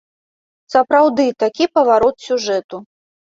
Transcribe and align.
Сапраўды, 0.75 1.25
такі 1.43 1.67
паварот 1.75 2.17
сюжэту. 2.29 2.83